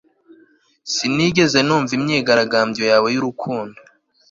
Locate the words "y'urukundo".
3.15-3.77